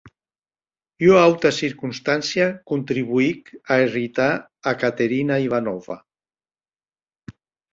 [1.09, 4.31] Ua auta circonstància contribuic a irritar
[4.73, 6.01] a Caterina Ivanovna.